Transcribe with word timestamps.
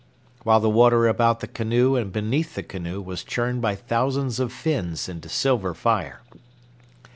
while 0.41 0.59
the 0.59 0.67
water 0.67 1.07
about 1.07 1.41
the 1.41 1.47
canoe 1.47 1.95
and 1.95 2.11
beneath 2.11 2.55
the 2.55 2.63
canoe 2.63 2.99
was 2.99 3.23
churned 3.23 3.61
by 3.61 3.75
thousands 3.75 4.39
of 4.39 4.51
fins 4.51 5.07
into 5.07 5.29
silver 5.29 5.75
fire. 5.75 6.21